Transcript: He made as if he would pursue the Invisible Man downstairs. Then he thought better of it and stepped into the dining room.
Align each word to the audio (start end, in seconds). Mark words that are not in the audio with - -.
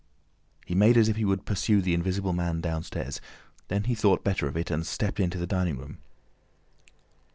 He 0.65 0.73
made 0.73 0.97
as 0.97 1.09
if 1.09 1.15
he 1.15 1.25
would 1.25 1.45
pursue 1.45 1.79
the 1.79 1.93
Invisible 1.93 2.33
Man 2.33 2.59
downstairs. 2.59 3.21
Then 3.67 3.83
he 3.83 3.93
thought 3.93 4.23
better 4.23 4.47
of 4.47 4.57
it 4.57 4.71
and 4.71 4.83
stepped 4.83 5.19
into 5.19 5.37
the 5.37 5.45
dining 5.45 5.77
room. 5.77 5.99